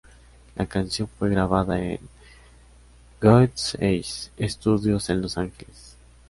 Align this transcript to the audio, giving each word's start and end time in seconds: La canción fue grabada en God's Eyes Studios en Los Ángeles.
La 0.55 0.65
canción 0.65 1.07
fue 1.07 1.29
grabada 1.29 1.79
en 1.79 1.99
God's 3.21 3.75
Eyes 3.79 4.31
Studios 4.41 5.11
en 5.11 5.21
Los 5.21 5.37
Ángeles. 5.37 5.95